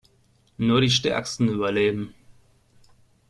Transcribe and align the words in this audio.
Nur 0.57 0.81
die 0.81 0.89
Stärksten 0.89 1.47
überleben. 1.47 2.15